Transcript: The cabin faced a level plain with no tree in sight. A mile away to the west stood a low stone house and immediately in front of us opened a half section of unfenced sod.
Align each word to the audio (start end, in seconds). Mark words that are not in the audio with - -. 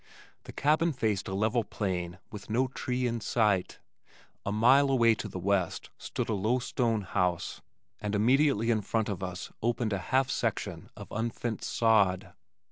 The 0.45 0.51
cabin 0.51 0.93
faced 0.93 1.27
a 1.27 1.35
level 1.35 1.63
plain 1.63 2.17
with 2.31 2.49
no 2.49 2.69
tree 2.69 3.05
in 3.05 3.21
sight. 3.21 3.77
A 4.47 4.51
mile 4.51 4.89
away 4.89 5.13
to 5.13 5.27
the 5.27 5.37
west 5.37 5.91
stood 5.99 6.27
a 6.27 6.33
low 6.33 6.57
stone 6.57 7.01
house 7.01 7.61
and 7.99 8.15
immediately 8.15 8.71
in 8.71 8.81
front 8.81 9.09
of 9.09 9.21
us 9.21 9.51
opened 9.61 9.93
a 9.93 9.99
half 10.09 10.31
section 10.31 10.89
of 10.97 11.11
unfenced 11.11 11.69
sod. 11.71 12.33